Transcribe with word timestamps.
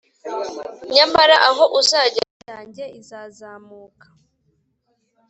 nyamara 0.95 1.35
aho 1.49 1.63
uzajya 1.79 2.21
roho 2.27 2.43
yanjye 2.51 2.83
izazamuka. 2.99 4.05